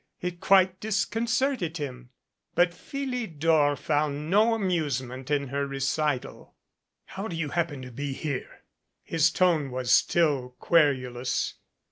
[0.19, 2.09] It quite disconcerted him."
[2.55, 6.55] But Phili dor found no amusement in her recital.
[7.05, 8.63] "How do you happen to be here?"
[9.03, 11.53] His tone was still querulous.